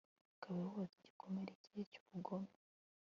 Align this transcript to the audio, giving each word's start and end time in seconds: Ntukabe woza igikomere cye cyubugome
Ntukabe 0.27 0.61
woza 0.71 0.93
igikomere 0.99 1.51
cye 1.63 1.79
cyubugome 1.91 2.51